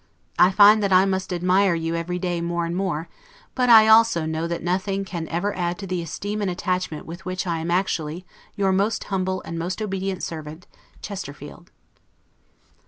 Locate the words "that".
0.81-0.91, 4.47-4.63